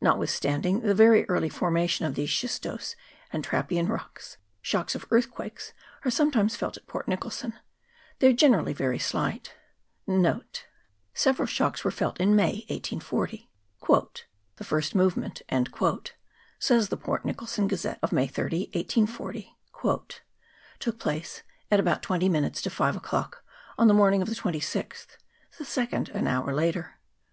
[0.00, 2.96] Notwithstanding the very early formation of these schistous
[3.32, 5.72] and trappean rocks, shocks of earthquakes
[6.04, 7.56] are sometimes felt at Port Nicholson.
[8.18, 9.54] They are generally very slight.
[10.06, 10.42] 1 1
[11.14, 13.48] Several shocks were felt in May, 1840."
[14.56, 15.42] The first move ment,"
[16.58, 19.56] says the Port Nicholson Gazette, of May 30, 1840,
[20.80, 23.44] "took place at about twenty minutes to five o'clock
[23.78, 25.16] on the morning of the 26th;
[25.58, 26.98] the second, an hour later.